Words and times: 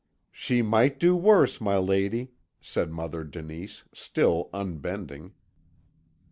"She 0.31 0.63
might 0.63 0.99
do 0.99 1.15
worse, 1.15 1.61
my 1.61 1.77
lady," 1.77 2.31
said 2.59 2.89
Mother 2.91 3.23
Denise, 3.23 3.83
still 3.93 4.49
unbending. 4.51 5.35